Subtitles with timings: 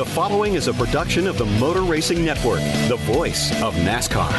[0.00, 4.30] The following is a production of the Motor Racing Network, the voice of NASCAR.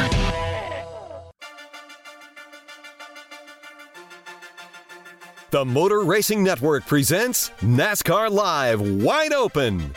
[5.50, 9.94] The Motor Racing Network presents NASCAR Live Wide Open.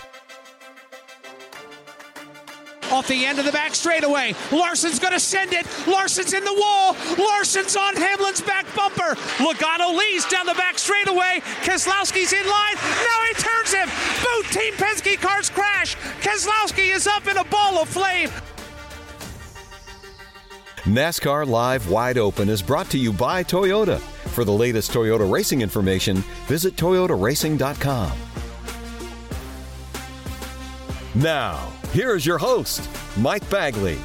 [2.91, 4.33] Off the end of the back straightaway.
[4.51, 5.65] Larson's going to send it.
[5.87, 6.95] Larson's in the wall.
[7.17, 9.15] Larson's on Hamlin's back bumper.
[9.37, 11.41] Logano leads down the back straightaway.
[11.63, 12.75] Keselowski's in line.
[12.75, 13.89] Now he turns him.
[14.23, 15.95] Both Team Penske cars crash.
[16.21, 18.29] Keselowski is up in a ball of flame.
[20.83, 23.99] NASCAR Live Wide Open is brought to you by Toyota.
[23.99, 28.11] For the latest Toyota racing information, visit toyotaracing.com.
[31.15, 33.97] Now, here is your host, Mike Bagley.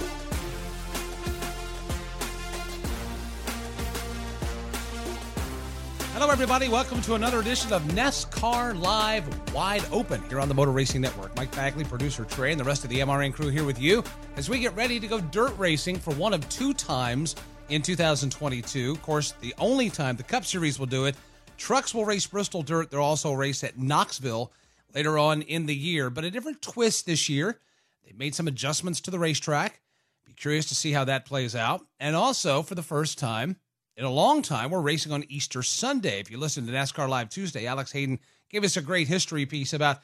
[6.13, 6.69] Hello, everybody.
[6.69, 11.35] Welcome to another edition of NASCAR Live Wide Open here on the Motor Racing Network.
[11.35, 14.05] Mike Bagley, producer Trey, and the rest of the MRN crew here with you
[14.37, 17.35] as we get ready to go dirt racing for one of two times
[17.71, 18.93] in 2022.
[18.93, 21.17] Of course, the only time the Cup Series will do it.
[21.57, 22.93] Trucks will race Bristol Dirt.
[22.93, 24.53] They'll also race at Knoxville
[24.95, 27.59] later on in the year, but a different twist this year.
[28.11, 29.81] They made some adjustments to the racetrack.
[30.27, 31.87] Be curious to see how that plays out.
[32.01, 33.57] And also, for the first time
[33.97, 36.19] in a long time, we're racing on Easter Sunday.
[36.19, 38.19] If you listen to NASCAR Live Tuesday, Alex Hayden
[38.49, 40.01] gave us a great history piece about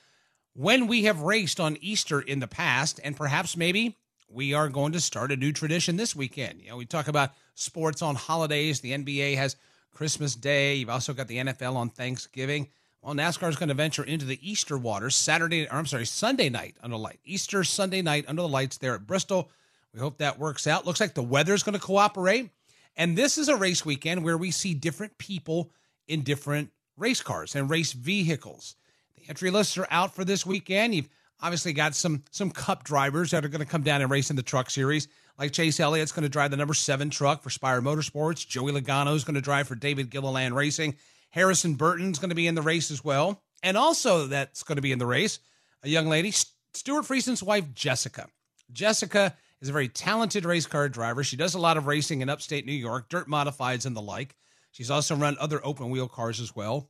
[0.54, 3.96] when we have raced on Easter in the past, and perhaps maybe
[4.28, 6.62] we are going to start a new tradition this weekend.
[6.62, 8.80] You know, we talk about sports on holidays.
[8.80, 9.56] The NBA has
[9.92, 10.76] Christmas Day.
[10.76, 12.68] You've also got the NFL on Thanksgiving.
[13.06, 16.48] Well, NASCAR is going to venture into the Easter waters Saturday, or I'm sorry, Sunday
[16.48, 17.20] night under the light.
[17.24, 19.48] Easter Sunday night under the lights there at Bristol.
[19.94, 20.86] We hope that works out.
[20.86, 22.50] Looks like the weather is going to cooperate.
[22.96, 25.70] And this is a race weekend where we see different people
[26.08, 28.74] in different race cars and race vehicles.
[29.14, 30.92] The entry lists are out for this weekend.
[30.92, 31.08] You've
[31.40, 34.36] obviously got some some cup drivers that are going to come down and race in
[34.36, 35.06] the truck series.
[35.38, 38.44] Like Chase Elliott's going to drive the number seven truck for Spire Motorsports.
[38.44, 40.96] Joey Logano is going to drive for David Gilliland Racing.
[41.36, 43.42] Harrison Burton's going to be in the race as well.
[43.62, 45.38] And also that's going to be in the race,
[45.82, 46.32] a young lady,
[46.72, 48.28] Stewart Friesen's wife, Jessica.
[48.72, 51.22] Jessica is a very talented race car driver.
[51.22, 54.34] She does a lot of racing in upstate New York, dirt modifieds and the like.
[54.72, 56.88] She's also run other open wheel cars as well.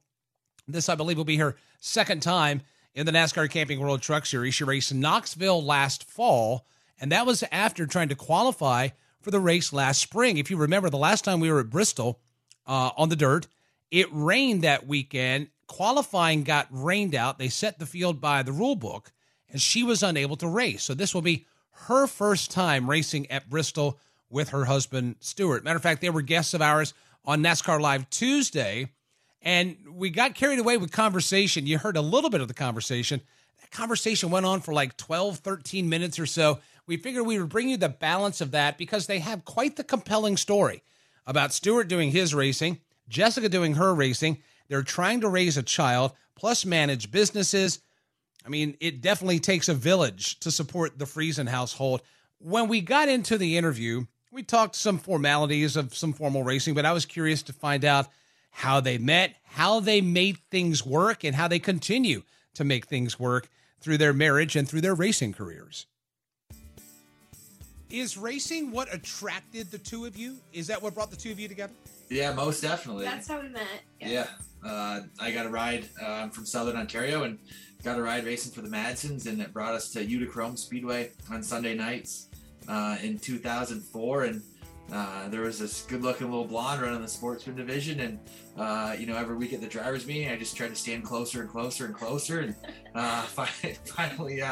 [0.68, 2.62] This, I believe, will be her second time
[2.94, 4.54] in the NASCAR Camping World Truck Series.
[4.54, 6.66] She raced Knoxville last fall,
[7.00, 8.90] and that was after trying to qualify
[9.20, 10.38] for the race last spring.
[10.38, 12.20] If you remember, the last time we were at Bristol
[12.64, 13.48] uh, on the dirt,
[13.90, 15.48] it rained that weekend.
[15.66, 17.38] Qualifying got rained out.
[17.38, 19.12] They set the field by the rule book,
[19.50, 20.82] and she was unable to race.
[20.82, 23.98] So this will be her first time racing at Bristol
[24.30, 25.64] with her husband, Stewart.
[25.64, 26.94] Matter of fact, they were guests of ours
[27.24, 28.92] on NASCAR Live Tuesday,
[29.42, 31.66] and we got carried away with conversation.
[31.66, 33.20] You heard a little bit of the conversation.
[33.60, 36.60] That conversation went on for like 12, 13 minutes or so.
[36.86, 39.84] We figured we would bring you the balance of that because they have quite the
[39.84, 40.82] compelling story
[41.26, 42.78] about Stewart doing his racing,
[43.08, 44.38] Jessica doing her racing.
[44.68, 47.80] They're trying to raise a child, plus manage businesses.
[48.44, 52.02] I mean, it definitely takes a village to support the Friesen household.
[52.38, 56.84] When we got into the interview, we talked some formalities of some formal racing, but
[56.84, 58.08] I was curious to find out
[58.50, 62.22] how they met, how they made things work, and how they continue
[62.54, 63.48] to make things work
[63.80, 65.86] through their marriage and through their racing careers.
[67.88, 70.36] Is racing what attracted the two of you?
[70.52, 71.72] Is that what brought the two of you together?
[72.08, 73.04] Yeah, most definitely.
[73.04, 73.82] That's how we met.
[74.00, 74.26] Yeah,
[74.64, 75.88] uh, I got a ride.
[76.00, 77.38] Uh, I'm from Southern Ontario and
[77.84, 81.42] got a ride racing for the Madsons, and it brought us to Utica-Rome Speedway on
[81.42, 82.28] Sunday nights
[82.68, 84.24] uh, in 2004.
[84.24, 84.42] And
[84.92, 88.18] uh, there was this good-looking little blonde running the sportsman division, and
[88.56, 91.40] uh, you know, every week at the drivers' meeting, I just tried to stand closer
[91.42, 92.54] and closer and closer, and
[92.96, 93.22] uh,
[93.84, 94.42] finally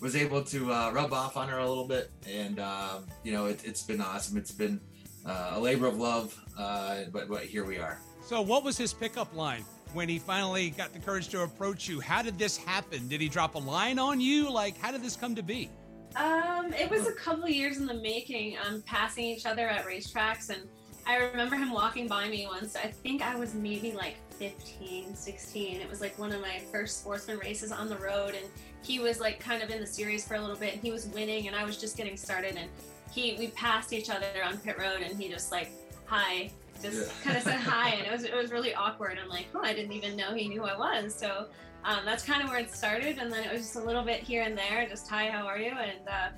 [0.00, 2.10] was able to rub off on her a little bit.
[2.28, 4.36] And um, you know, it, has been awesome.
[4.36, 4.80] It's been
[5.24, 7.98] a labor of love, but, but here we are.
[8.26, 12.00] So, what was his pickup line when he finally got the courage to approach you?
[12.00, 13.06] How did this happen?
[13.06, 14.50] Did he drop a line on you?
[14.50, 15.70] Like, how did this come to be?
[16.16, 20.50] Um, it was a couple years in the making, um, passing each other at racetracks.
[20.50, 20.62] And
[21.06, 22.74] I remember him walking by me once.
[22.74, 25.80] I think I was maybe like 15, 16.
[25.80, 28.34] It was like one of my first sportsman races on the road.
[28.34, 28.46] And
[28.82, 31.06] he was like kind of in the series for a little bit and he was
[31.08, 32.56] winning and I was just getting started.
[32.56, 32.68] And
[33.12, 35.70] he, we passed each other on pit road and he just like,
[36.06, 36.50] hi,
[36.82, 37.12] just yeah.
[37.24, 39.18] kind of said hi, and it was it was really awkward.
[39.22, 41.14] I'm like, oh, I didn't even know he knew who I was.
[41.14, 41.46] So
[41.84, 44.20] um, that's kind of where it started, and then it was just a little bit
[44.20, 45.70] here and there, just hi, how are you?
[45.70, 46.28] And uh,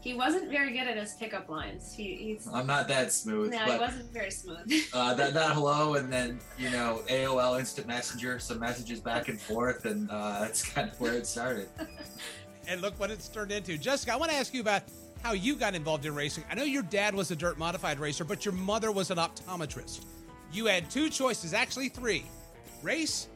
[0.00, 1.92] he wasn't very good at his pickup lines.
[1.92, 3.50] He, he's I'm not that smooth.
[3.50, 4.58] No, he wasn't very smooth.
[4.92, 9.40] uh, that that hello, and then you know AOL Instant Messenger, some messages back and
[9.40, 11.68] forth, and uh, that's kind of where it started.
[12.68, 13.76] and look what it's turned into.
[13.76, 14.82] Jessica, I want to ask you about
[15.22, 16.44] how you got involved in racing.
[16.50, 20.04] I know your dad was a dirt modified racer, but your mother was an optometrist.
[20.52, 22.24] You had two choices, actually three
[22.82, 23.28] race,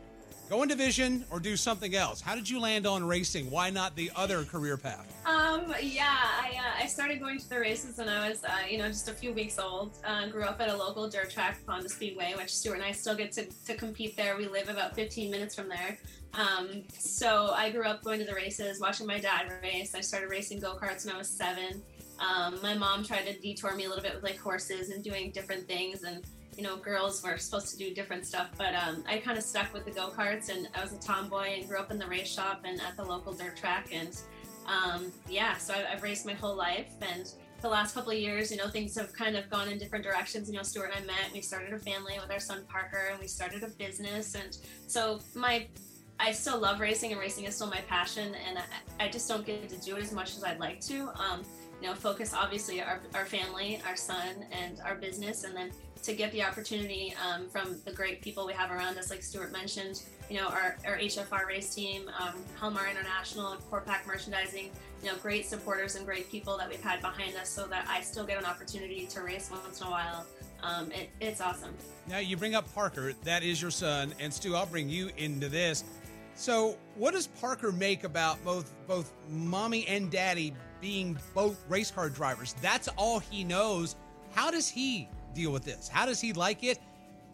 [0.52, 2.20] go in division, or do something else.
[2.20, 3.50] How did you land on racing?
[3.50, 5.10] Why not the other career path?
[5.24, 8.76] Um, yeah, I, uh, I started going to the races when I was, uh, you
[8.76, 9.96] know, just a few weeks old.
[10.04, 13.14] Uh, grew up at a local dirt track, Fonda Speedway, which Stewart and I still
[13.14, 14.36] get to, to compete there.
[14.36, 15.96] We live about 15 minutes from there.
[16.34, 19.94] Um, so I grew up going to the races, watching my dad race.
[19.94, 21.82] I started racing go karts when I was seven.
[22.22, 25.30] Um, my mom tried to detour me a little bit with like horses and doing
[25.32, 26.24] different things, and
[26.56, 28.50] you know, girls were supposed to do different stuff.
[28.56, 31.54] But um, I kind of stuck with the go karts, and I was a tomboy
[31.58, 33.88] and grew up in the race shop and at the local dirt track.
[33.92, 34.16] And
[34.66, 38.50] um, yeah, so I, I've raced my whole life, and the last couple of years,
[38.50, 40.48] you know, things have kind of gone in different directions.
[40.48, 43.20] You know, Stewart and I met, we started a family with our son Parker, and
[43.20, 44.34] we started a business.
[44.34, 45.66] And so my
[46.20, 49.44] I still love racing, and racing is still my passion, and I, I just don't
[49.44, 51.08] get to do it as much as I'd like to.
[51.16, 51.42] Um,
[51.82, 55.70] know, focus obviously our, our family, our son, and our business, and then
[56.02, 59.52] to get the opportunity um, from the great people we have around us, like Stewart
[59.52, 63.56] mentioned, you know, our, our HFR race team, um, Halmar International,
[63.86, 64.70] Pack Merchandising,
[65.02, 68.00] you know, great supporters and great people that we've had behind us so that I
[68.00, 70.26] still get an opportunity to race once in a while.
[70.62, 71.74] Um, it, it's awesome.
[72.08, 75.48] Now, you bring up Parker, that is your son, and Stu, I'll bring you into
[75.48, 75.84] this.
[76.34, 82.10] So, what does Parker make about both both mommy and daddy being both race car
[82.10, 82.54] drivers?
[82.60, 83.96] That's all he knows.
[84.34, 85.88] How does he deal with this?
[85.88, 86.78] How does he like it?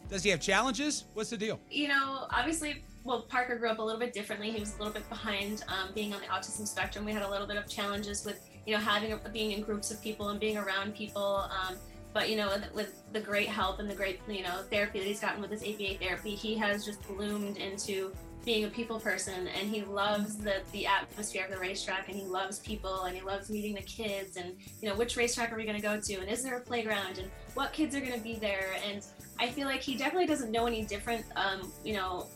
[0.09, 1.07] Does he have challenges?
[1.15, 1.59] What's the deal?
[1.71, 4.51] You know, obviously, well, Parker grew up a little bit differently.
[4.51, 7.05] He was a little bit behind um, being on the autism spectrum.
[7.05, 10.01] We had a little bit of challenges with, you know, having being in groups of
[10.03, 11.49] people and being around people.
[11.51, 11.77] Um,
[12.15, 15.07] but you know, with, with, the great help and the great you know therapy that
[15.07, 18.13] he's gotten with his ABA therapy, he has just bloomed into
[18.45, 22.25] being a people person and he loves the the atmosphere of the racetrack and he
[22.25, 25.65] loves people and he loves meeting the kids and you know which racetrack are we
[25.65, 28.21] going to go to and is there a playground and what kids are going to
[28.21, 29.05] be there and
[29.39, 32.27] I feel like he definitely doesn't know any different um, you know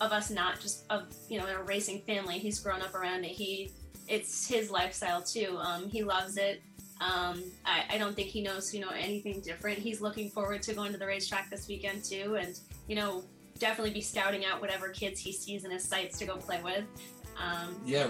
[0.00, 3.24] of us not just of you know in a racing family he's grown up around
[3.24, 3.70] it he
[4.08, 6.62] it's his lifestyle too um, he loves it
[7.00, 9.78] um, I, I, don't think he knows, you know, anything different.
[9.78, 13.24] He's looking forward to going to the racetrack this weekend too, and you know,
[13.60, 16.84] definitely be scouting out whatever kids he sees in his sights to go play with.
[17.40, 18.08] Um, yeah,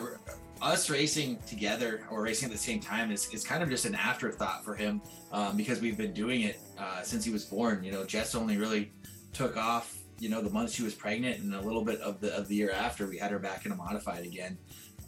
[0.62, 3.94] us racing together or racing at the same time is, is kind of just an
[3.94, 5.02] afterthought for him
[5.32, 7.84] um, because we've been doing it uh, since he was born.
[7.84, 8.92] You know, Jess only really
[9.32, 12.34] took off, you know, the month she was pregnant and a little bit of the
[12.36, 14.56] of the year after we had her back in a modified again.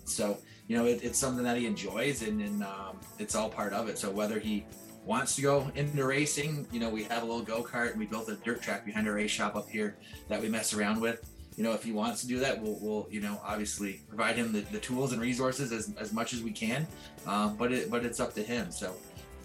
[0.04, 3.72] So you know, it, it's something that he enjoys and, and um, it's all part
[3.72, 3.98] of it.
[3.98, 4.64] So whether he
[5.04, 8.06] wants to go into racing, you know, we have a little go kart and we
[8.06, 9.96] built a dirt track behind our race shop up here
[10.28, 11.28] that we mess around with.
[11.56, 14.52] You know, if he wants to do that, we'll, we'll you know, obviously provide him
[14.52, 16.86] the, the tools and resources as, as much as we can.
[17.26, 18.70] Um, but it, but it's up to him.
[18.70, 18.94] So,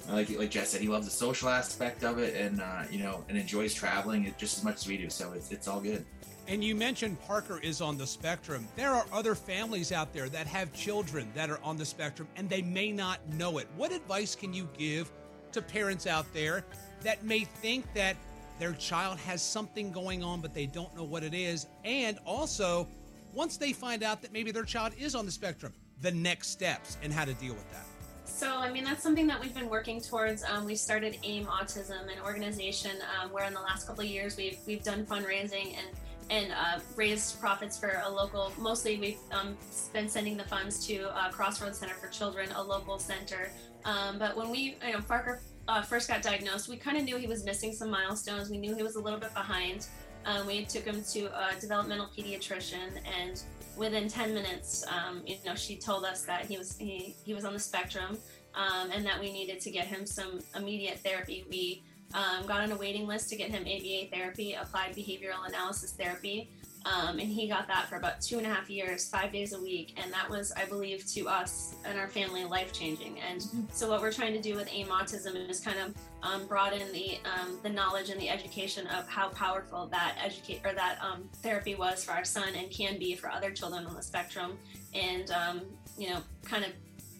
[0.09, 3.25] like like Jess said, he loves the social aspect of it, and uh, you know,
[3.27, 5.09] and enjoys traveling just as much as we do.
[5.09, 6.05] So it's it's all good.
[6.47, 8.65] And you mentioned Parker is on the spectrum.
[8.77, 12.49] There are other families out there that have children that are on the spectrum, and
[12.49, 13.67] they may not know it.
[13.75, 15.11] What advice can you give
[15.53, 16.63] to parents out there
[17.03, 18.15] that may think that
[18.59, 21.67] their child has something going on, but they don't know what it is.
[21.83, 22.87] And also,
[23.33, 26.97] once they find out that maybe their child is on the spectrum, the next steps
[27.03, 27.85] and how to deal with that?
[28.25, 30.43] So, I mean, that's something that we've been working towards.
[30.43, 34.37] Um, we started AIM Autism, an organization um, where in the last couple of years
[34.37, 35.87] we've, we've done fundraising and
[36.29, 38.51] and uh, raised profits for a local.
[38.57, 39.57] Mostly, we've um,
[39.93, 43.51] been sending the funds to uh, Crossroads Center for Children, a local center.
[43.85, 47.17] Um, but when we, you know, Parker uh, first got diagnosed, we kind of knew
[47.17, 48.49] he was missing some milestones.
[48.49, 49.87] We knew he was a little bit behind.
[50.25, 53.41] Um, we took him to a developmental pediatrician, and
[53.77, 57.45] within 10 minutes, um, you know, she told us that he was he, he was
[57.45, 58.17] on the spectrum,
[58.55, 61.45] um, and that we needed to get him some immediate therapy.
[61.49, 65.91] We um, got on a waiting list to get him ABA therapy, applied behavioral analysis
[65.91, 66.49] therapy.
[66.85, 69.61] Um, and he got that for about two and a half years, five days a
[69.61, 69.99] week.
[70.01, 73.19] And that was, I believe, to us and our family life changing.
[73.19, 73.61] And mm-hmm.
[73.73, 77.17] so, what we're trying to do with AIM Autism is kind of um, broaden the
[77.25, 81.75] um, the knowledge and the education of how powerful that educate or that um, therapy
[81.75, 84.57] was for our son and can be for other children on the spectrum.
[84.93, 85.61] And um,
[85.97, 86.71] you know, kind of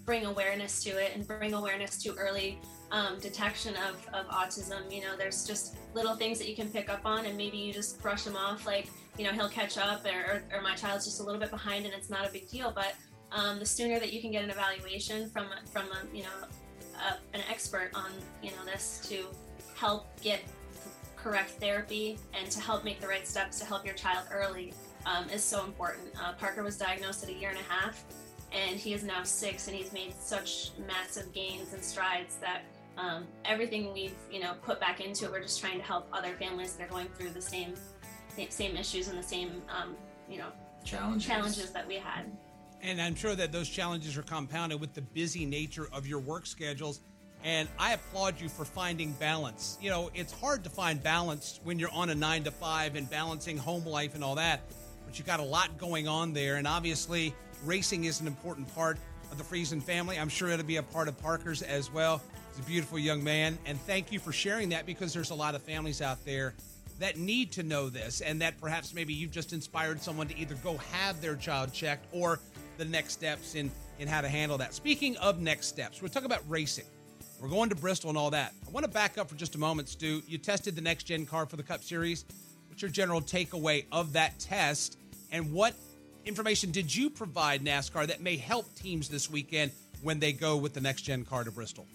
[0.06, 2.58] bring awareness to it and bring awareness to early
[2.92, 4.92] um, detection of, of autism.
[4.92, 7.74] You know, there's just little things that you can pick up on, and maybe you
[7.74, 11.20] just brush them off, like, you know, he'll catch up, or, or, my child's just
[11.20, 12.72] a little bit behind, and it's not a big deal.
[12.74, 12.94] But
[13.32, 16.30] um, the sooner that you can get an evaluation from from a, you know
[17.10, 19.26] a, an expert on you know this to
[19.76, 20.42] help get
[21.16, 24.74] correct therapy and to help make the right steps to help your child early
[25.06, 26.08] um, is so important.
[26.22, 28.06] Uh, Parker was diagnosed at a year and a half
[28.52, 32.64] and he is now six and he's made such massive gains and strides that
[32.98, 36.34] um, everything we've you know put back into it we're just trying to help other
[36.34, 37.74] families that are going through the same
[38.50, 39.96] same issues and the same um,
[40.30, 40.50] you know
[40.84, 41.28] challenges.
[41.28, 42.26] challenges that we had.
[42.82, 46.46] And i'm sure that those challenges are compounded with the busy nature of your work
[46.46, 47.02] schedules.
[47.44, 49.78] And i applaud you for finding balance.
[49.82, 53.10] You know it's hard to find balance when you're on a nine to five and
[53.10, 54.62] balancing home life and all that
[55.08, 56.58] but you've got a lot going on there.
[56.58, 58.98] And obviously racing is an important part
[59.32, 60.20] of the Friesen family.
[60.20, 62.22] I'm sure it'll be a part of Parker's as well.
[62.58, 63.56] He's a beautiful young man.
[63.68, 66.56] And thank you for sharing that because there's a lot of families out there
[66.98, 70.56] that need to know this and that perhaps maybe you've just inspired someone to either
[70.64, 72.40] go have their child checked or
[72.80, 74.74] the next steps in, in how to handle that.
[74.74, 76.86] Speaking of next steps, we're talking about racing.
[77.40, 78.56] We're going to Bristol and all that.
[78.66, 80.24] I want to back up for just a moment, Stu.
[80.28, 82.26] You tested the next gen car for the Cup Series.
[82.70, 84.98] What's your general takeaway of that test?
[85.32, 85.76] And what
[86.26, 90.74] information did you provide NASCAR that may help teams this weekend when they go with
[90.74, 91.86] the next gen car to Bristol?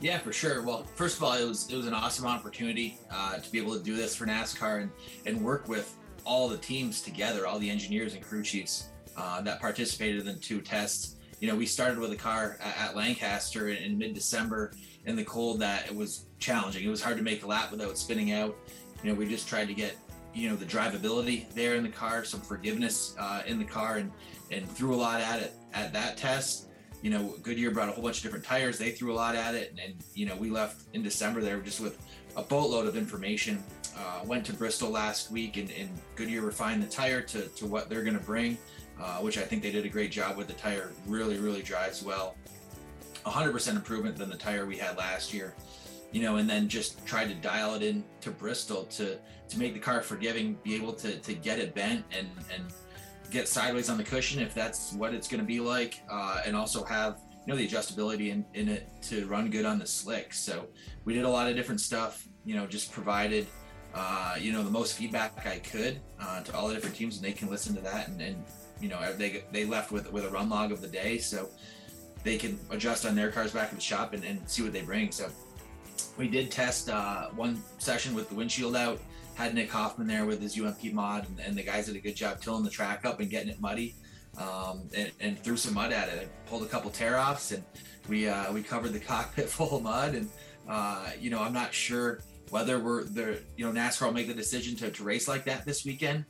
[0.00, 0.62] Yeah, for sure.
[0.62, 3.76] Well, first of all, it was it was an awesome opportunity uh, to be able
[3.76, 4.90] to do this for NASCAR and
[5.26, 9.60] and work with all the teams together, all the engineers and crew chiefs uh, that
[9.60, 11.16] participated in the two tests.
[11.40, 14.72] You know, we started with a car at, Lancaster in, in mid-December
[15.06, 16.84] in the cold that it was challenging.
[16.84, 18.56] It was hard to make a lap without spinning out.
[19.02, 19.96] You know, we just tried to get
[20.34, 24.12] you know the drivability there in the car, some forgiveness uh, in the car, and
[24.50, 26.67] and threw a lot at it at that test.
[27.02, 28.78] You know, Goodyear brought a whole bunch of different tires.
[28.78, 31.58] They threw a lot at it, and, and you know we left in December there
[31.60, 31.98] just with
[32.36, 33.62] a boatload of information.
[33.96, 37.88] Uh, went to Bristol last week, and, and, Goodyear refined the tire to, to what
[37.88, 38.56] they're going to bring,
[39.00, 40.46] uh, which I think they did a great job with.
[40.46, 42.36] The tire really, really drives well.
[43.26, 45.54] 100% improvement than the tire we had last year
[46.12, 49.72] you know, and then just try to dial it in to Bristol to to make
[49.72, 52.64] the car forgiving, be able to to get it bent and and
[53.30, 56.56] get sideways on the cushion if that's what it's going to be like, uh, and
[56.56, 60.34] also have you know the adjustability in, in it to run good on the slick.
[60.34, 60.66] So
[61.04, 62.26] we did a lot of different stuff.
[62.44, 63.46] You know, just provided
[63.94, 67.24] uh, you know the most feedback I could uh, to all the different teams, and
[67.24, 68.08] they can listen to that.
[68.08, 68.44] And, and
[68.80, 71.48] you know they they left with with a run log of the day, so
[72.24, 74.82] they can adjust on their cars back in the shop and, and see what they
[74.82, 75.10] bring.
[75.12, 75.30] So
[76.16, 79.00] we did test uh, one session with the windshield out.
[79.38, 82.16] Had Nick Hoffman there with his UMP mod, and, and the guys did a good
[82.16, 83.94] job tilling the track up and getting it muddy,
[84.36, 86.18] um, and, and, threw some mud at it.
[86.28, 87.62] I pulled a couple tear offs, and
[88.08, 90.16] we uh, we covered the cockpit full of mud.
[90.16, 90.28] And
[90.68, 92.18] uh, you know, I'm not sure
[92.50, 93.36] whether we're there.
[93.56, 96.24] You know, NASCAR will make the decision to, to race like that this weekend,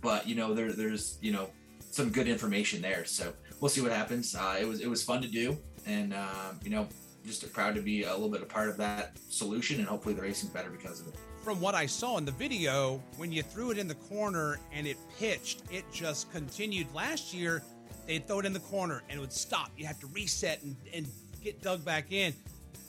[0.00, 1.50] but you know, there, there's you know
[1.90, 3.04] some good information there.
[3.04, 4.34] So we'll see what happens.
[4.34, 6.88] Uh, it was it was fun to do, and uh, you know,
[7.26, 10.22] just proud to be a little bit a part of that solution, and hopefully the
[10.22, 11.16] racing's better because of it.
[11.48, 14.86] From what I saw in the video, when you threw it in the corner and
[14.86, 16.86] it pitched, it just continued.
[16.92, 17.62] Last year,
[18.06, 19.70] they'd throw it in the corner and it would stop.
[19.74, 21.06] You have to reset and, and
[21.42, 22.34] get dug back in.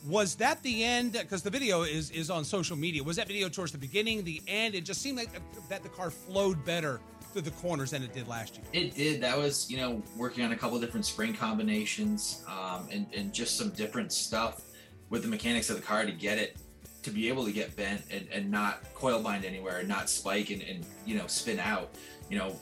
[0.05, 1.13] Was that the end?
[1.13, 3.01] Because the video is is on social media.
[3.01, 4.75] Was that video towards the beginning, the end?
[4.75, 5.29] It just seemed like
[5.69, 6.99] that the car flowed better
[7.31, 8.65] through the corners than it did last year.
[8.73, 9.21] It did.
[9.21, 13.57] That was, you know, working on a couple different spring combinations um, and, and just
[13.57, 14.63] some different stuff
[15.09, 16.57] with the mechanics of the car to get it
[17.03, 20.49] to be able to get bent and, and not coil bind anywhere and not spike
[20.49, 21.89] and, and you know spin out.
[22.29, 22.55] You know,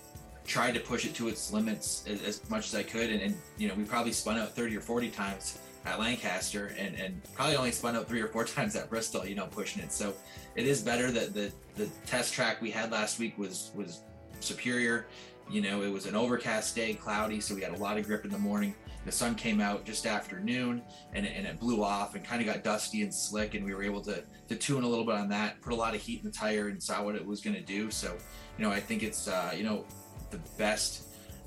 [0.45, 3.37] tried to push it to its limits as, as much as I could, and, and
[3.57, 7.55] you know we probably spun out 30 or 40 times at Lancaster, and, and probably
[7.55, 9.25] only spun out three or four times at Bristol.
[9.25, 9.91] You know, pushing it.
[9.91, 10.13] So
[10.55, 14.01] it is better that the the test track we had last week was was
[14.39, 15.07] superior.
[15.49, 18.25] You know, it was an overcast day, cloudy, so we had a lot of grip
[18.25, 18.75] in the morning.
[19.05, 20.81] The sun came out just after noon
[21.13, 23.73] and it, and it blew off and kind of got dusty and slick, and we
[23.73, 26.19] were able to, to tune a little bit on that, put a lot of heat
[26.19, 27.89] in the tire, and saw what it was going to do.
[27.89, 28.13] So,
[28.57, 29.85] you know, I think it's, uh, you know,
[30.31, 31.03] the best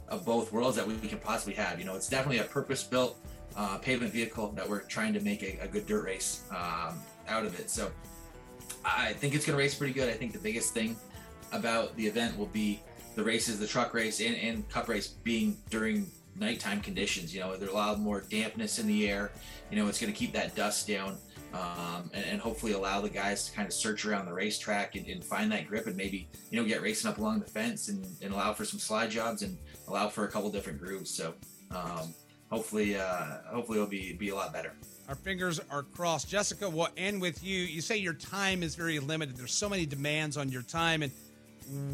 [0.08, 1.78] of both worlds that we can possibly have.
[1.78, 3.18] You know, it's definitely a purpose built
[3.54, 7.44] uh, pavement vehicle that we're trying to make a, a good dirt race um, out
[7.44, 7.68] of it.
[7.68, 7.90] So,
[8.82, 10.08] I think it's going to race pretty good.
[10.08, 10.96] I think the biggest thing
[11.52, 12.80] about the event will be
[13.14, 17.34] the races, the truck race and, and cup race being during nighttime conditions.
[17.34, 19.30] You know, there's a lot more dampness in the air.
[19.70, 21.18] You know, it's going to keep that dust down
[21.52, 25.06] um, and, and, hopefully allow the guys to kind of search around the racetrack and,
[25.06, 28.06] and, find that grip and maybe, you know, get racing up along the fence and,
[28.22, 31.10] and, allow for some slide jobs and allow for a couple different grooves.
[31.10, 31.34] So
[31.72, 32.14] um,
[32.50, 34.74] hopefully, uh, hopefully it'll be, be a lot better.
[35.08, 36.28] Our fingers are crossed.
[36.28, 37.58] Jessica, we'll end with you.
[37.58, 39.36] You say your time is very limited.
[39.36, 41.10] There's so many demands on your time, and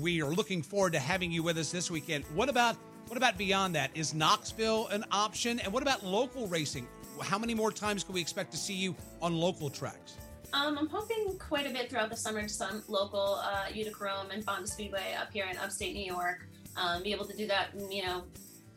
[0.00, 2.24] we are looking forward to having you with us this weekend.
[2.34, 2.76] What about
[3.08, 3.90] what about beyond that?
[3.94, 5.60] Is Knoxville an option?
[5.60, 6.88] And what about local racing?
[7.22, 10.16] How many more times can we expect to see you on local tracks?
[10.52, 14.44] Um, I'm hoping quite a bit throughout the summer to some local uh, Utica and
[14.44, 16.48] Fonda Speedway up here in upstate New York.
[16.76, 18.24] Um, be able to do that, you know,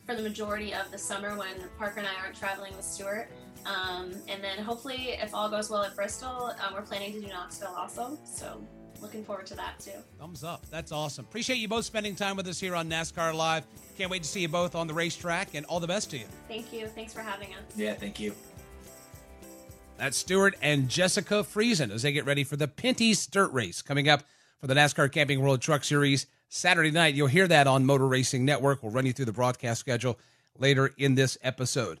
[0.06, 3.30] for the majority of the summer when Parker and I aren't traveling with Stewart.
[3.66, 7.26] Um, and then hopefully, if all goes well at Bristol, uh, we're planning to do
[7.26, 8.18] Knoxville also.
[8.24, 8.62] So
[9.00, 9.92] looking forward to that too.
[10.18, 10.64] Thumbs up.
[10.70, 11.24] That's awesome.
[11.24, 13.64] Appreciate you both spending time with us here on NASCAR Live.
[13.96, 16.26] Can't wait to see you both on the racetrack and all the best to you.
[16.48, 16.86] Thank you.
[16.88, 17.76] Thanks for having us.
[17.76, 18.34] Yeah, thank you.
[19.96, 24.08] That's Stewart and Jessica Friesen as they get ready for the Pinty's Dirt Race coming
[24.08, 24.22] up
[24.58, 27.14] for the NASCAR Camping World Truck Series Saturday night.
[27.14, 28.82] You'll hear that on Motor Racing Network.
[28.82, 30.18] We'll run you through the broadcast schedule
[30.58, 32.00] later in this episode.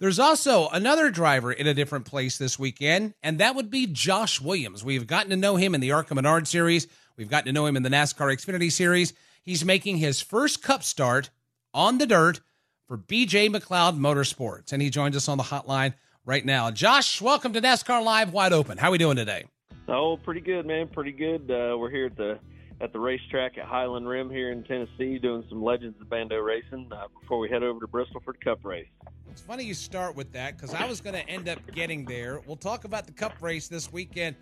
[0.00, 4.40] There's also another driver in a different place this weekend, and that would be Josh
[4.40, 4.82] Williams.
[4.82, 6.86] We've gotten to know him in the ARCA Menard series.
[7.18, 9.12] We've gotten to know him in the NASCAR Xfinity series.
[9.42, 11.28] He's making his first cup start
[11.74, 12.40] on the dirt
[12.88, 15.92] for BJ McLeod Motorsports, and he joins us on the hotline
[16.24, 16.70] right now.
[16.70, 18.78] Josh, welcome to NASCAR Live Wide Open.
[18.78, 19.44] How are we doing today?
[19.86, 20.88] Oh, pretty good, man.
[20.88, 21.50] Pretty good.
[21.50, 22.38] Uh, we're here at the
[22.80, 26.88] at the racetrack at Highland Rim here in Tennessee, doing some Legends of Bando racing
[26.90, 28.88] uh, before we head over to Bristol for the Cup race.
[29.30, 32.40] It's funny you start with that because I was going to end up getting there.
[32.46, 34.34] We'll talk about the Cup race this weekend.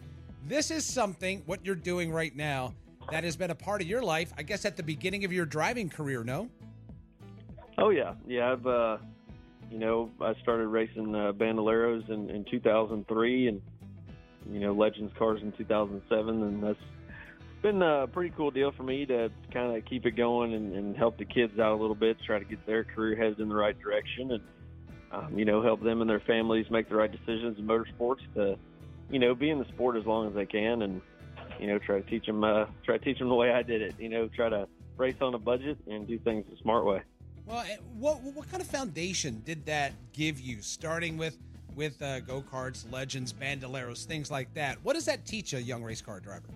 [0.46, 2.74] This is something what you're doing right now
[3.11, 4.33] that has been a part of your life.
[4.38, 6.48] I guess at the beginning of your driving career, no?
[7.77, 8.53] Oh yeah, yeah.
[8.53, 8.98] I've uh,
[9.70, 13.62] you know I started racing uh, Bandoleros in, in 2003 and
[14.51, 16.79] you know Legends cars in 2007, and that's
[17.62, 20.97] been a pretty cool deal for me to kind of keep it going and, and
[20.97, 23.55] help the kids out a little bit, try to get their career headed in the
[23.55, 24.42] right direction, and
[25.11, 28.59] um, you know help them and their families make the right decisions in motorsports to
[29.11, 31.01] you know be in the sport as long as they can, and
[31.59, 33.83] you know try to teach them uh, try to teach them the way I did
[33.83, 33.94] it.
[33.99, 37.03] You know try to race on a budget and do things the smart way.
[37.47, 40.61] Well, eh, what what kind of foundation did that give you?
[40.61, 41.38] Starting with
[41.75, 44.79] with uh, go karts, legends, bandoleros, things like that.
[44.83, 46.49] What does that teach a young race car driver?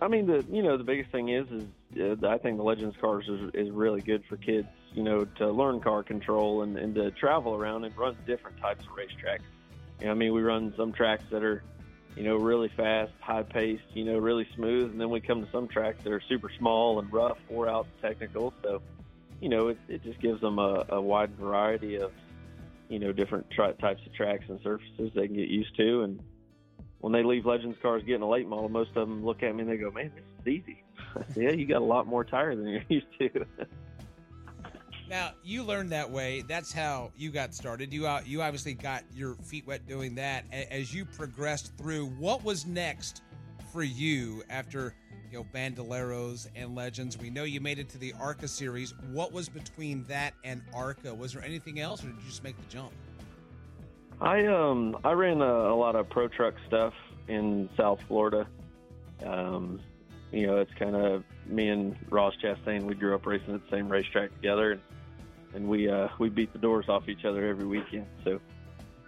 [0.00, 2.96] I mean, the you know the biggest thing is is uh, I think the Legends
[3.00, 4.68] cars is, is really good for kids.
[4.92, 8.80] You know, to learn car control and, and to travel around and run different types
[8.80, 9.44] of racetracks.
[10.00, 11.62] You know, I mean, we run some tracks that are,
[12.16, 15.50] you know, really fast, high paced, you know, really smooth, and then we come to
[15.50, 18.54] some tracks that are super small and rough, four out technical.
[18.62, 18.80] So,
[19.40, 22.12] you know, it, it just gives them a, a wide variety of,
[22.88, 26.20] you know, different tri- types of tracks and surfaces they can get used to, and
[27.00, 29.62] when they leave Legends cars getting a late model, most of them look at me
[29.62, 30.82] and they go, "Man, this is easy."
[31.36, 33.46] yeah, you got a lot more tire than you're used to.
[35.08, 36.42] now you learned that way.
[36.42, 37.92] That's how you got started.
[37.92, 40.44] You uh, you obviously got your feet wet doing that.
[40.52, 43.22] As you progressed through, what was next
[43.72, 44.94] for you after
[45.30, 47.16] you know Bandoleros and Legends?
[47.16, 48.94] We know you made it to the ARCA series.
[49.12, 51.14] What was between that and ARCA?
[51.14, 52.92] Was there anything else, or did you just make the jump?
[54.20, 56.92] I um I ran a, a, lot of pro truck stuff
[57.28, 58.48] in South Florida.
[59.24, 59.80] Um,
[60.32, 62.84] you know, it's kind of me and Ross Chastain.
[62.84, 64.80] We grew up racing at the same racetrack together, and,
[65.54, 68.06] and we uh, we beat the doors off each other every weekend.
[68.24, 68.40] So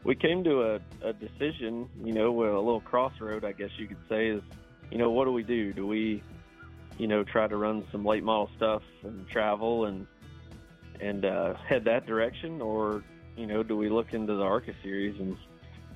[0.05, 4.01] we came to a, a decision, you know, a little crossroad, I guess you could
[4.09, 4.42] say, is,
[4.90, 5.73] you know, what do we do?
[5.75, 6.23] Do we,
[6.99, 10.07] you know, try to run some late model stuff and travel and
[11.01, 13.03] and uh, head that direction, or
[13.37, 15.19] you know, do we look into the ARCA series?
[15.21, 15.37] And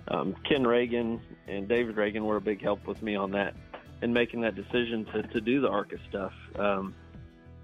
[0.09, 3.55] um, Ken Reagan and David Reagan were a big help with me on that
[4.03, 6.33] and making that decision to, to do the ARCA stuff.
[6.59, 6.95] Um,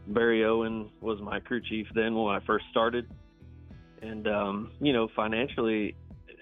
[0.06, 3.09] Barry Owen was my crew chief then when I first started.
[4.02, 5.94] And, um, you know, financially,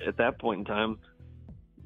[0.06, 0.98] at that point in time,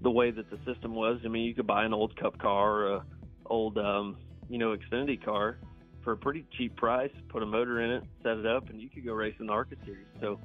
[0.03, 2.73] the way that the system was, I mean, you could buy an old Cup car
[2.73, 3.05] or a
[3.47, 4.17] old, um,
[4.49, 5.59] you know, Xfinity car
[6.05, 8.91] for a pretty cheap price, put a motor in it, set it up, and you
[8.91, 10.07] could go race in the ARCA series.
[10.21, 10.41] So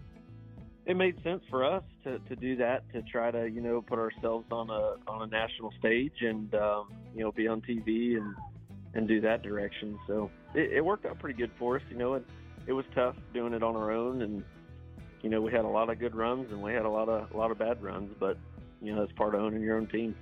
[0.88, 4.00] it made sense for us to, to do that to try to you know put
[4.00, 8.34] ourselves on a on a national stage and um, you know be on TV and
[8.94, 10.00] and do that direction.
[10.08, 11.84] So it, it worked out pretty good for us.
[11.92, 12.26] You know, it
[12.68, 14.44] it was tough doing it on our own, and
[15.22, 17.32] you know we had a lot of good runs and we had a lot of
[17.32, 18.38] a lot of bad runs, but
[18.82, 20.16] you know that's part of owning your own team.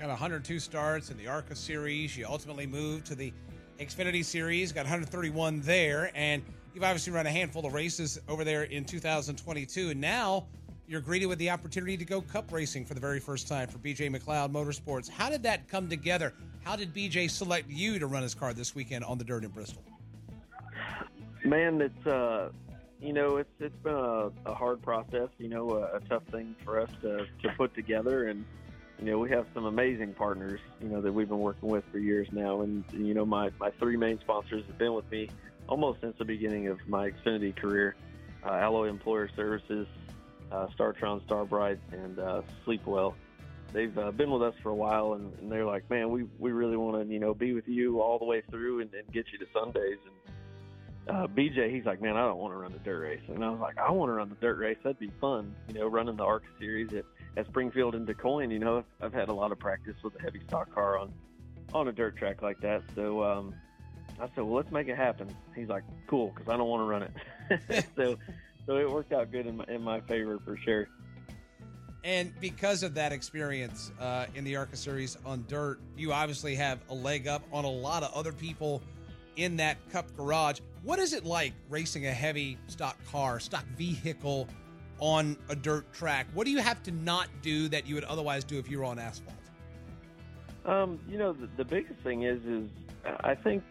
[0.00, 2.16] Got 102 starts in the ARCA series.
[2.16, 3.32] You ultimately moved to the
[3.80, 6.42] Xfinity series, got 131 there, and
[6.74, 10.46] You've obviously run a handful of races over there in 2022, and now
[10.86, 13.78] you're greeted with the opportunity to go cup racing for the very first time for
[13.78, 15.08] BJ McLeod Motorsports.
[15.08, 16.34] How did that come together?
[16.62, 19.50] How did BJ select you to run his car this weekend on the dirt in
[19.50, 19.82] Bristol?
[21.44, 22.50] Man, it's uh,
[23.00, 25.28] you know, it's it's been a, a hard process.
[25.38, 28.44] You know, a, a tough thing for us to to put together, and
[28.98, 30.60] you know, we have some amazing partners.
[30.82, 33.70] You know that we've been working with for years now, and you know, my my
[33.78, 35.30] three main sponsors have been with me
[35.68, 37.96] almost since the beginning of my Xfinity career.
[38.44, 39.86] Uh, Alloy Employer Services,
[40.52, 43.14] uh, StarTron, Starbright, and uh, Sleepwell.
[43.72, 46.52] They've uh, been with us for a while, and, and they're like, man, we, we
[46.52, 49.26] really want to, you know, be with you all the way through and, and get
[49.32, 49.98] you to Sundays.
[50.06, 53.20] And uh, BJ, he's like, man, I don't want to run the dirt race.
[53.28, 54.78] And I was like, I want to run the dirt race.
[54.82, 57.04] That'd be fun, you know, running the ARCA series at,
[57.36, 58.50] at Springfield and DuQuoin.
[58.50, 61.12] You know, I've had a lot of practice with a heavy stock car on
[61.74, 62.82] on a dirt track like that.
[62.94, 63.54] So um,
[64.20, 65.34] I said, well, let's make it happen.
[65.54, 67.86] He's like, cool, because I don't want to run it.
[67.96, 68.18] so,
[68.66, 70.88] so it worked out good in my, in my favor for sure.
[72.04, 76.80] And because of that experience uh, in the ARCA series on dirt, you obviously have
[76.90, 78.82] a leg up on a lot of other people
[79.36, 80.60] in that Cup garage.
[80.82, 84.48] What is it like racing a heavy stock car, stock vehicle
[85.00, 86.26] on a dirt track?
[86.34, 88.84] What do you have to not do that you would otherwise do if you were
[88.84, 89.34] on asphalt?
[90.64, 92.68] Um, you know, the, the biggest thing is, is
[93.20, 93.62] I think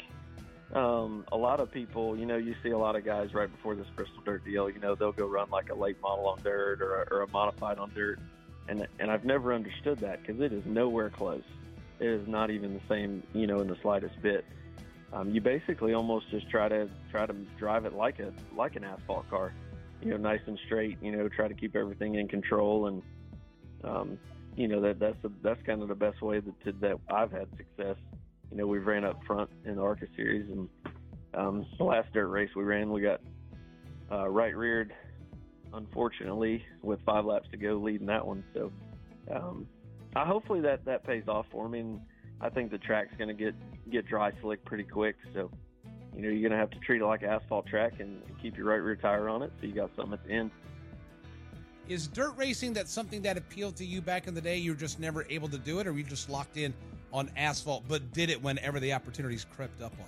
[0.73, 3.75] um, a lot of people, you know, you see a lot of guys right before
[3.75, 6.81] this Bristol Dirt deal, you know, they'll go run like a late model on dirt
[6.81, 8.19] or, or a modified on dirt.
[8.67, 11.43] And, and I've never understood that because it is nowhere close.
[11.99, 14.45] It is not even the same, you know, in the slightest bit.
[15.13, 18.83] Um, you basically almost just try to try to drive it like a like an
[18.83, 19.53] asphalt car,
[20.01, 20.97] you know, nice and straight.
[21.01, 23.01] You know, try to keep everything in control, and
[23.85, 24.19] um,
[24.57, 27.47] you know that that's that's kind of the best way that to, that I've had
[27.55, 27.95] success
[28.51, 30.69] you know, we ran up front in the ARCA series, and
[31.33, 33.21] um, the last dirt race we ran, we got
[34.11, 34.93] uh, right reared,
[35.73, 38.43] unfortunately, with five laps to go, leading that one.
[38.53, 38.71] So,
[39.33, 39.67] um,
[40.15, 41.81] I, hopefully that that pays off for me.
[41.81, 42.01] And
[42.41, 43.53] I think the track's going to get
[43.91, 45.17] get dry slick pretty quick.
[45.33, 45.51] So,
[46.15, 48.57] you know, you're going to have to treat it like an asphalt track and keep
[48.57, 50.51] your right rear tire on it, so you got something at the end.
[51.89, 54.57] Is dirt racing that something that appealed to you back in the day?
[54.57, 56.73] You were just never able to do it, or you just locked in
[57.13, 60.05] on asphalt, but did it whenever the opportunities crept up on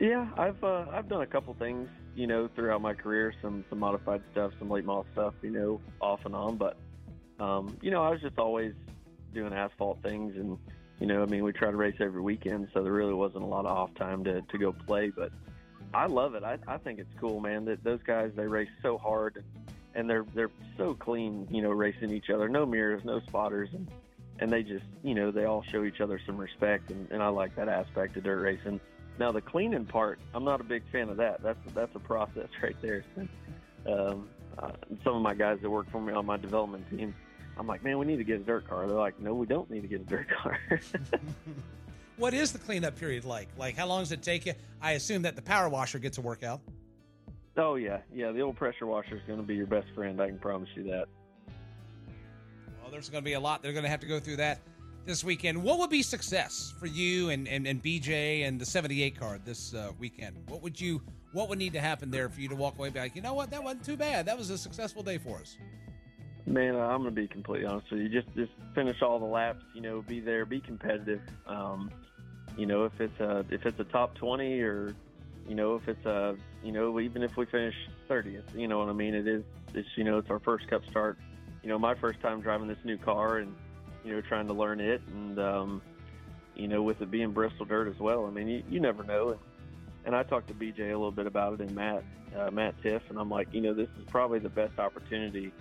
[0.00, 0.08] you?
[0.08, 3.34] Yeah, I've uh, I've done a couple things, you know, throughout my career.
[3.42, 6.56] Some some modified stuff, some late model stuff, you know, off and on.
[6.56, 6.76] But
[7.38, 8.74] um, you know, I was just always
[9.34, 10.56] doing asphalt things, and
[11.00, 13.46] you know, I mean, we try to race every weekend, so there really wasn't a
[13.46, 15.10] lot of off time to to go play.
[15.10, 15.30] But
[15.92, 16.44] I love it.
[16.44, 17.64] I I think it's cool, man.
[17.66, 19.44] That those guys they race so hard, and,
[19.94, 22.48] and they're they're so clean, you know, racing each other.
[22.48, 23.90] No mirrors, no spotters, and
[24.42, 27.28] and they just, you know, they all show each other some respect, and, and I
[27.28, 28.80] like that aspect of dirt racing.
[29.18, 31.42] Now the cleaning part, I'm not a big fan of that.
[31.42, 33.04] That's that's a process right there.
[33.86, 34.28] um,
[34.58, 34.72] uh,
[35.04, 37.14] some of my guys that work for me on my development team,
[37.56, 38.86] I'm like, man, we need to get a dirt car.
[38.86, 40.58] They're like, no, we don't need to get a dirt car.
[42.16, 43.48] what is the cleanup period like?
[43.56, 44.54] Like, how long does it take you?
[44.80, 46.60] I assume that the power washer gets a workout.
[47.56, 48.32] Oh yeah, yeah.
[48.32, 50.20] The old pressure washer is going to be your best friend.
[50.20, 51.06] I can promise you that
[52.92, 53.62] there's going to be a lot.
[53.62, 54.60] They're going to have to go through that
[55.06, 55.60] this weekend.
[55.60, 59.74] What would be success for you and, and, and BJ and the 78 card this
[59.74, 60.36] uh, weekend?
[60.48, 61.02] What would you
[61.32, 63.22] what would need to happen there for you to walk away and be like, you
[63.22, 64.26] know what, that wasn't too bad.
[64.26, 65.56] That was a successful day for us.
[66.44, 68.08] Man, I'm going to be completely honest with you.
[68.10, 69.64] Just just finish all the laps.
[69.74, 71.22] You know, be there, be competitive.
[71.46, 71.90] Um,
[72.56, 74.94] you know, if it's a if it's a top 20 or
[75.48, 77.74] you know, if it's a you know, even if we finish
[78.10, 79.14] 30th, you know what I mean?
[79.14, 81.16] It is it's you know, it's our first Cup start.
[81.62, 83.54] You know, my first time driving this new car and
[84.04, 85.82] you know trying to learn it and um,
[86.54, 88.26] you know with it being Bristol dirt as well.
[88.26, 89.30] I mean, you, you never know.
[89.30, 89.40] And,
[90.04, 92.04] and I talked to BJ a little bit about it and Matt
[92.36, 95.52] uh, Matt Tifft, and I'm like, you know, this is probably the best opportunity,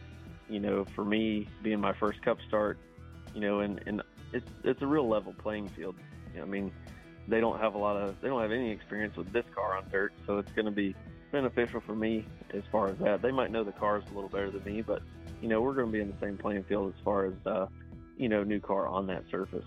[0.49, 2.77] you know, for me being my first Cup start,
[3.33, 4.01] you know, and and
[4.33, 5.95] it's it's a real level playing field.
[6.33, 6.71] You know, I mean,
[7.27, 9.89] they don't have a lot of they don't have any experience with this car on
[9.91, 10.95] dirt, so it's going to be
[11.31, 13.21] beneficial for me as far as that.
[13.21, 15.01] They might know the cars a little better than me, but
[15.41, 17.67] you know, we're going to be in the same playing field as far as uh,
[18.17, 19.65] you know, new car on that surface.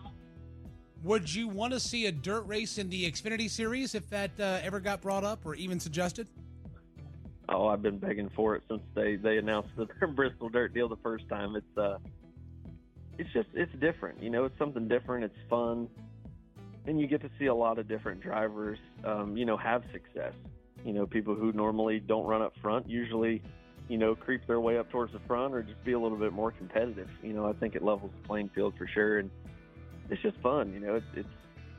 [1.02, 4.60] Would you want to see a dirt race in the Xfinity Series if that uh,
[4.62, 6.28] ever got brought up or even suggested?
[7.48, 10.96] Oh, I've been begging for it since they they announced the Bristol Dirt deal the
[11.02, 11.56] first time.
[11.56, 11.98] It's uh,
[13.18, 14.22] it's just it's different.
[14.22, 15.24] You know, it's something different.
[15.24, 15.88] It's fun,
[16.86, 18.78] and you get to see a lot of different drivers.
[19.04, 20.32] Um, you know, have success.
[20.86, 23.42] You know, people who normally don't run up front usually,
[23.88, 26.32] you know, creep their way up towards the front or just be a little bit
[26.32, 27.08] more competitive.
[27.22, 29.30] You know, I think it levels the playing field for sure, and
[30.10, 30.72] it's just fun.
[30.72, 31.28] You know, it's, it's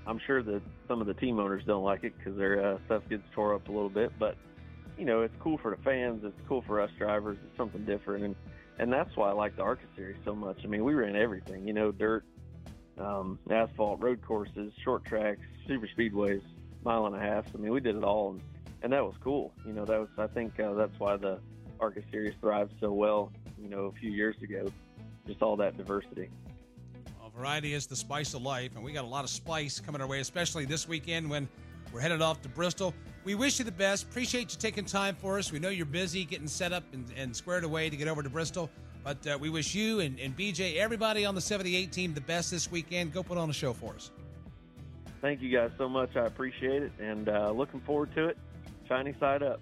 [0.07, 3.03] I'm sure that some of the team owners don't like it because their uh, stuff
[3.09, 4.37] gets tore up a little bit, but
[4.97, 6.23] you know, it's cool for the fans.
[6.23, 7.37] It's cool for us drivers.
[7.45, 8.35] It's something different, and
[8.77, 10.59] and that's why I like the ARCA series so much.
[10.63, 11.67] I mean, we ran everything.
[11.67, 12.23] You know, dirt,
[12.99, 16.41] um, asphalt, road courses, short tracks, super speedways,
[16.83, 17.45] mile and a half.
[17.53, 18.41] I mean, we did it all, and
[18.83, 19.51] and that was cool.
[19.65, 21.39] You know, that was I think uh, that's why the
[21.79, 23.31] ARCA series thrived so well.
[23.61, 24.71] You know, a few years ago,
[25.27, 26.29] just all that diversity.
[27.19, 30.01] Well, variety is the spice of life, and we got a lot of spice coming
[30.01, 31.47] our way, especially this weekend when
[31.93, 32.93] we're headed off to Bristol.
[33.23, 34.03] We wish you the best.
[34.03, 35.51] Appreciate you taking time for us.
[35.51, 38.29] We know you're busy getting set up and, and squared away to get over to
[38.29, 38.69] Bristol.
[39.03, 42.49] But uh, we wish you and, and BJ, everybody on the 78 team, the best
[42.51, 43.13] this weekend.
[43.13, 44.11] Go put on a show for us.
[45.21, 46.15] Thank you guys so much.
[46.15, 48.37] I appreciate it and uh, looking forward to it.
[48.87, 49.59] Shiny side up.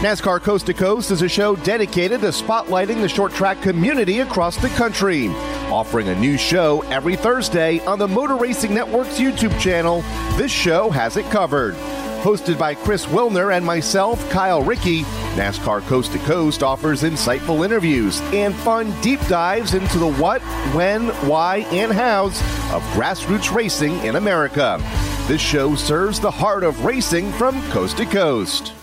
[0.00, 4.58] NASCAR Coast to Coast is a show dedicated to spotlighting the short track community across
[4.58, 5.28] the country.
[5.72, 10.02] Offering a new show every Thursday on the Motor Racing Network's YouTube channel,
[10.36, 11.74] this show has it covered.
[12.20, 15.04] Hosted by Chris Wilner and myself, Kyle Rickey,
[15.34, 20.42] NASCAR Coast to Coast offers insightful interviews and fun deep dives into the what,
[20.74, 22.38] when, why, and hows
[22.70, 24.78] of grassroots racing in America.
[25.26, 28.74] This show serves the heart of racing from coast to coast.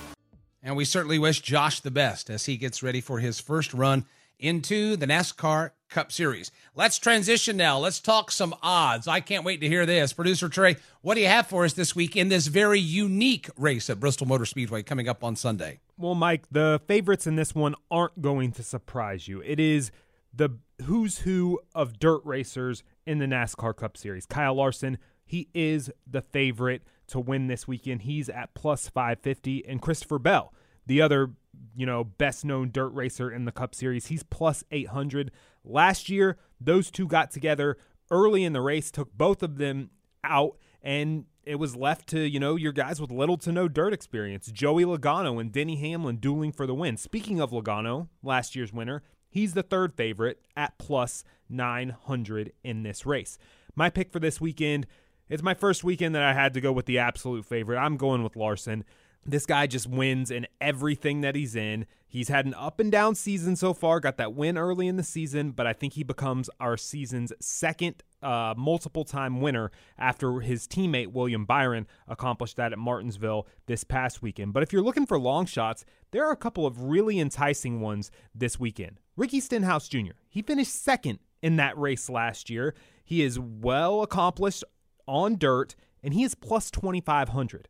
[0.63, 4.05] And we certainly wish Josh the best as he gets ready for his first run
[4.39, 6.51] into the NASCAR Cup Series.
[6.73, 7.77] Let's transition now.
[7.79, 9.05] Let's talk some odds.
[9.05, 10.13] I can't wait to hear this.
[10.13, 13.89] Producer Trey, what do you have for us this week in this very unique race
[13.89, 15.81] at Bristol Motor Speedway coming up on Sunday?
[15.97, 19.41] Well, Mike, the favorites in this one aren't going to surprise you.
[19.41, 19.91] It is
[20.33, 24.25] the who's who of dirt racers in the NASCAR Cup Series.
[24.25, 28.03] Kyle Larson, he is the favorite to win this weekend.
[28.03, 29.65] He's at plus 550.
[29.67, 30.53] And Christopher Bell,
[30.85, 31.31] the other,
[31.75, 35.31] you know, best known dirt racer in the Cup Series, he's plus 800.
[35.63, 37.77] Last year, those two got together
[38.11, 39.89] early in the race, took both of them
[40.23, 43.93] out, and it was left to, you know, your guys with little to no dirt
[43.93, 44.51] experience.
[44.51, 46.97] Joey Logano and Denny Hamlin dueling for the win.
[46.97, 53.05] Speaking of Logano, last year's winner, he's the third favorite at plus 900 in this
[53.05, 53.37] race.
[53.75, 54.85] My pick for this weekend
[55.33, 57.79] it's my first weekend that I had to go with the absolute favorite.
[57.79, 58.85] I'm going with Larson.
[59.25, 61.87] This guy just wins in everything that he's in.
[62.05, 65.03] He's had an up and down season so far, got that win early in the
[65.03, 70.67] season, but I think he becomes our season's second uh, multiple time winner after his
[70.67, 74.53] teammate William Byron accomplished that at Martinsville this past weekend.
[74.53, 78.11] But if you're looking for long shots, there are a couple of really enticing ones
[78.35, 78.99] this weekend.
[79.17, 82.75] Ricky Stenhouse Jr., he finished second in that race last year.
[83.03, 84.63] He is well accomplished
[85.07, 87.67] on dirt, and he is plus 2,500.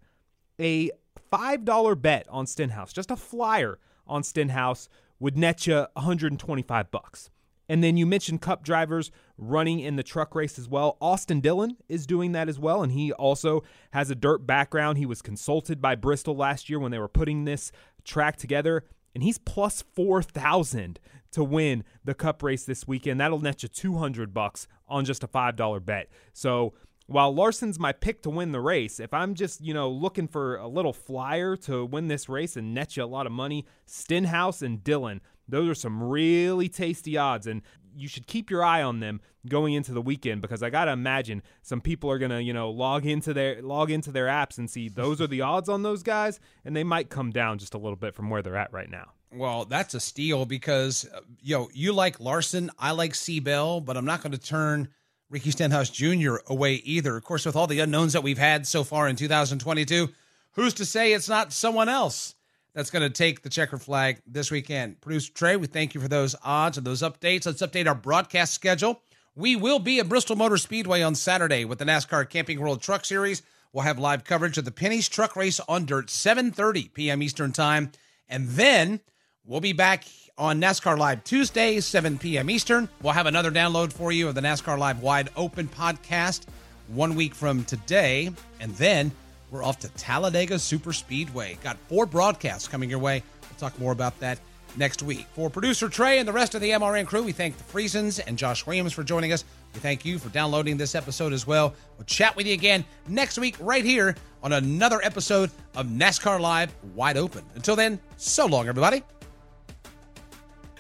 [0.60, 0.92] A
[1.32, 7.30] $5 bet on Stenhouse, just a flyer on Stenhouse, would net you 125 bucks.
[7.70, 10.98] And then you mentioned cup drivers running in the truck race as well.
[11.00, 14.98] Austin Dillon is doing that as well, and he also has a dirt background.
[14.98, 17.72] He was consulted by Bristol last year when they were putting this
[18.04, 18.84] track together,
[19.16, 21.00] and he's plus 4,000
[21.32, 23.20] to win the cup race this weekend.
[23.20, 26.10] That'll net you 200 bucks on just a $5 bet.
[26.34, 26.74] So
[27.08, 30.56] while Larson's my pick to win the race, if I'm just, you know, looking for
[30.56, 34.62] a little flyer to win this race and net you a lot of money, Stenhouse
[34.62, 37.46] and Dillon, those are some really tasty odds.
[37.48, 37.62] And
[37.96, 41.44] you should keep your eye on them going into the weekend because I gotta imagine
[41.62, 44.90] some people are gonna, you know, log into their log into their apps and see
[44.90, 47.98] those are the odds on those guys, and they might come down just a little
[47.98, 49.12] bit from where they're at right now.
[49.36, 53.98] Well, that's a steal because, uh, yo, you like Larson, I like C Bell, but
[53.98, 54.90] I'm not going to turn
[55.34, 56.36] Ricky Stenhouse Jr.
[56.46, 57.18] away either.
[57.18, 60.10] Of course, with all the unknowns that we've had so far in 2022,
[60.52, 62.36] who's to say it's not someone else
[62.76, 65.02] that's going to take the checker flag this weekend?
[65.02, 67.48] Producer Trey, we thank you for those odds and those updates.
[67.48, 69.02] Let's update our broadcast schedule.
[69.34, 73.04] We will be at Bristol Motor Speedway on Saturday with the NASCAR Camping World Truck
[73.04, 73.42] Series.
[73.72, 77.24] We'll have live coverage of the Pinty's Truck Race on Dirt, 7:30 p.m.
[77.24, 77.92] Eastern Time,
[78.30, 79.00] and then
[79.44, 80.06] we'll be back
[80.38, 82.50] on NASCAR Live Tuesday, 7 p.m.
[82.50, 82.90] Eastern.
[83.02, 86.46] We'll have another download for you of the NASCAR Live Wide Open podcast
[86.88, 89.12] one week from today, and then
[89.52, 91.58] we're off to Talladega Super Speedway.
[91.64, 93.22] Got four broadcasts coming your way.
[93.44, 94.40] We'll talk more about that
[94.76, 95.28] next week.
[95.36, 98.36] For producer Trey and the rest of the MRN crew, we thank the Friesens and
[98.36, 99.46] Josh Williams for joining us.
[99.76, 101.76] We thank you for downloading this episode as well.
[101.98, 106.74] We'll chat with you again next week, right here on another episode of NASCAR Live
[106.96, 107.44] Wide Open.
[107.54, 109.04] Until then, so long, everybody.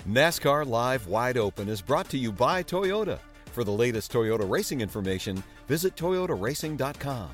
[0.07, 3.19] NASCAR Live Wide Open is brought to you by Toyota.
[3.53, 7.29] For the latest Toyota racing information, visit toyotaracing.com.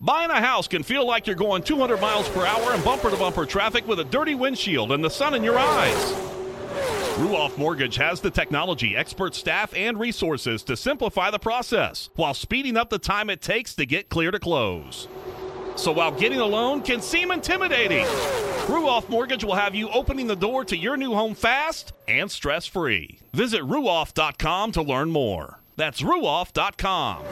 [0.00, 3.16] Buying a house can feel like you're going 200 miles per hour in bumper to
[3.16, 6.12] bumper traffic with a dirty windshield and the sun in your eyes.
[7.16, 12.78] Ruoff Mortgage has the technology, expert staff, and resources to simplify the process while speeding
[12.78, 15.08] up the time it takes to get clear to close.
[15.76, 18.06] So while getting a loan can seem intimidating,
[18.66, 22.66] Ruoff Mortgage will have you opening the door to your new home fast and stress
[22.66, 23.20] free.
[23.32, 25.60] Visit ruoff.com to learn more.
[25.76, 27.24] That's ruoff.com.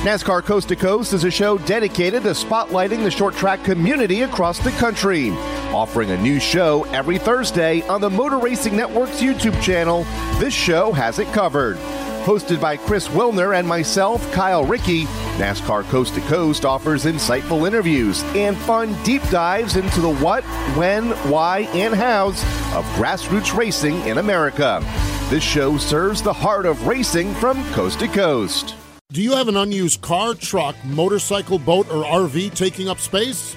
[0.00, 4.58] NASCAR Coast to Coast is a show dedicated to spotlighting the short track community across
[4.58, 5.30] the country.
[5.74, 10.04] Offering a new show every Thursday on the Motor Racing Network's YouTube channel,
[10.38, 11.76] this show has it covered.
[12.24, 15.04] Hosted by Chris Wilner and myself, Kyle Rickey,
[15.38, 20.44] NASCAR Coast to Coast offers insightful interviews and fun deep dives into the what,
[20.76, 22.42] when, why, and hows
[22.74, 24.82] of grassroots racing in America.
[25.30, 28.74] This show serves the heart of racing from coast to coast.
[29.10, 33.56] Do you have an unused car, truck, motorcycle, boat, or RV taking up space?